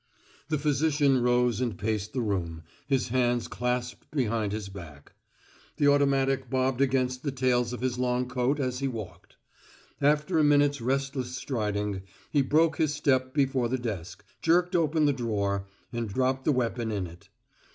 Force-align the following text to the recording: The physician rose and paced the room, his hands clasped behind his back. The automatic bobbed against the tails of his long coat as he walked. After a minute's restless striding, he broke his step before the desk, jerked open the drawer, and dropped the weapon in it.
The 0.49 0.57
physician 0.57 1.21
rose 1.21 1.61
and 1.61 1.77
paced 1.77 2.13
the 2.13 2.21
room, 2.23 2.63
his 2.87 3.09
hands 3.09 3.47
clasped 3.47 4.09
behind 4.09 4.51
his 4.51 4.67
back. 4.67 5.11
The 5.77 5.89
automatic 5.89 6.49
bobbed 6.49 6.81
against 6.81 7.21
the 7.21 7.31
tails 7.31 7.71
of 7.71 7.81
his 7.81 7.99
long 7.99 8.27
coat 8.27 8.59
as 8.59 8.79
he 8.79 8.87
walked. 8.87 9.35
After 10.01 10.39
a 10.39 10.43
minute's 10.43 10.81
restless 10.81 11.35
striding, 11.37 12.01
he 12.31 12.41
broke 12.41 12.77
his 12.77 12.95
step 12.95 13.31
before 13.35 13.69
the 13.69 13.77
desk, 13.77 14.25
jerked 14.41 14.75
open 14.75 15.05
the 15.05 15.13
drawer, 15.13 15.67
and 15.93 16.09
dropped 16.09 16.45
the 16.45 16.51
weapon 16.51 16.91
in 16.91 17.05
it. 17.05 17.29